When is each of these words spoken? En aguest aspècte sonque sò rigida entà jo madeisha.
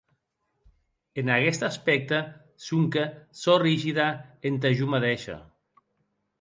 En 1.23 1.29
aguest 1.33 1.65
aspècte 1.67 2.23
sonque 2.69 3.05
sò 3.43 3.61
rigida 3.67 4.09
entà 4.53 4.75
jo 4.81 4.93
madeisha. 4.97 5.41